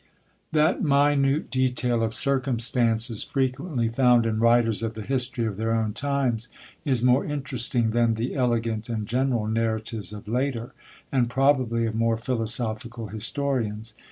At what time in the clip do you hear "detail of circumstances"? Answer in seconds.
1.51-3.21